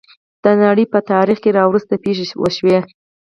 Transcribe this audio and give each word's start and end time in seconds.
د 0.43 0.45
نړۍ 0.61 0.85
په 0.93 0.99
تاریخ 1.11 1.37
کې 1.43 1.55
راوروسته 1.57 1.93
پېښې 2.03 2.25
وشوې. 2.41 2.77